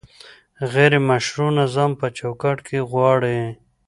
[0.73, 3.39] غیر مشروع نظام په چوکاټ کې غواړي؟